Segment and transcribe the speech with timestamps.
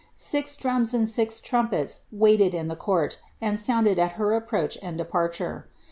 [0.15, 4.97] Six drams and X trumpets waited in the court, and sounded at her a^^roach and
[4.99, 5.65] rparture.